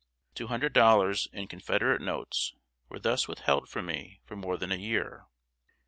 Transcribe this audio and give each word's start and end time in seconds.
Two 0.33 0.47
hundred 0.47 0.73
dollars 0.73 1.27
in 1.31 1.47
Confederate 1.47 2.01
notes 2.01 2.55
were 2.89 2.97
thus 2.97 3.27
withheld 3.27 3.69
from 3.69 3.85
me 3.85 4.19
for 4.25 4.35
more 4.35 4.57
than 4.57 4.71
a 4.71 4.75
year. 4.75 5.27